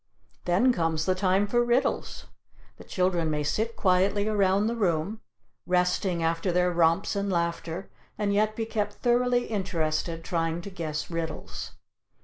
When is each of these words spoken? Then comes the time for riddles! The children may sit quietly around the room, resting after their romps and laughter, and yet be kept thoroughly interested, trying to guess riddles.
Then 0.45 0.73
comes 0.73 1.05
the 1.05 1.13
time 1.13 1.45
for 1.45 1.63
riddles! 1.63 2.25
The 2.77 2.83
children 2.83 3.29
may 3.29 3.43
sit 3.43 3.75
quietly 3.75 4.27
around 4.27 4.65
the 4.65 4.75
room, 4.75 5.21
resting 5.67 6.23
after 6.23 6.51
their 6.51 6.71
romps 6.71 7.15
and 7.15 7.29
laughter, 7.29 7.91
and 8.17 8.33
yet 8.33 8.55
be 8.55 8.65
kept 8.65 8.93
thoroughly 8.93 9.45
interested, 9.45 10.23
trying 10.23 10.63
to 10.63 10.71
guess 10.71 11.11
riddles. 11.11 11.73